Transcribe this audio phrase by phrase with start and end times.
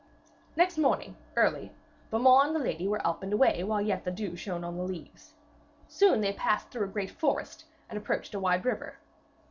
[0.55, 1.71] Next morning, early,
[2.09, 4.83] Beaumains and the lady were up and away while yet the dew shone on the
[4.83, 5.35] leaves.
[5.87, 8.97] Soon they passed through a great forest and approached a wide river.